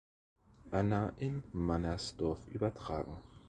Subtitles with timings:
[0.71, 3.17] Anna in Mannersdorf übertragen.